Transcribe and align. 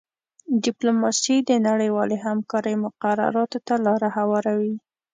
ډیپلوماسي 0.63 1.35
د 1.49 1.51
نړیوالې 1.67 2.17
همکارۍ 2.27 2.75
مقرراتو 2.85 3.59
ته 3.67 3.75
لاره 3.85 4.09
هواروي 4.17 4.75